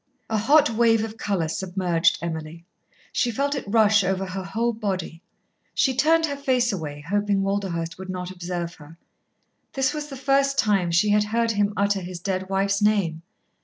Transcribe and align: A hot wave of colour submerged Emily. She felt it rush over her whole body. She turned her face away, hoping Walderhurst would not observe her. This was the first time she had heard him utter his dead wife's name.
A 0.31 0.37
hot 0.39 0.71
wave 0.71 1.03
of 1.03 1.15
colour 1.19 1.47
submerged 1.47 2.17
Emily. 2.23 2.65
She 3.11 3.29
felt 3.29 3.53
it 3.53 3.63
rush 3.67 4.03
over 4.03 4.25
her 4.25 4.43
whole 4.43 4.73
body. 4.73 5.21
She 5.75 5.93
turned 5.95 6.25
her 6.25 6.35
face 6.35 6.71
away, 6.73 7.05
hoping 7.07 7.43
Walderhurst 7.43 7.99
would 7.99 8.09
not 8.09 8.31
observe 8.31 8.73
her. 8.81 8.97
This 9.73 9.93
was 9.93 10.07
the 10.07 10.17
first 10.17 10.57
time 10.57 10.89
she 10.89 11.09
had 11.09 11.25
heard 11.25 11.51
him 11.51 11.71
utter 11.77 12.01
his 12.01 12.19
dead 12.19 12.49
wife's 12.49 12.81
name. 12.81 13.21